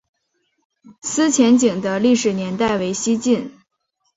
[1.03, 3.51] 思前井的历史年代为西晋。